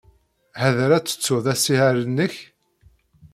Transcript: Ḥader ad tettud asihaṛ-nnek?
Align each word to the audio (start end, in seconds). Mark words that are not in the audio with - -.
Ḥader 0.61 0.89
ad 0.93 1.05
tettud 1.05 1.45
asihaṛ-nnek? 1.53 2.35